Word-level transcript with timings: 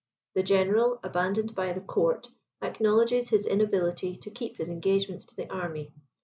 The 0.33 0.41
general, 0.41 0.99
abandoned 1.03 1.53
by 1.53 1.73
the 1.73 1.79
court, 1.79 2.27
acknowledges 2.59 3.29
his 3.29 3.45
inability 3.45 4.15
to 4.15 4.31
keep 4.31 4.57
his 4.57 4.67
engagements 4.67 5.25
to 5.25 5.35
the 5.35 5.47
army. 5.47 5.93